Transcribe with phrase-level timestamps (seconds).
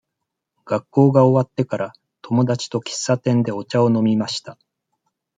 [0.65, 1.93] 学校が終わってから、
[2.23, 4.57] 友達と喫茶店でお茶を飲みました。